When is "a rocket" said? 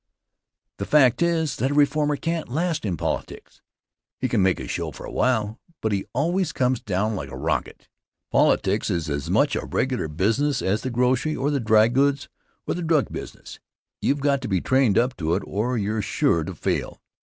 7.29-7.87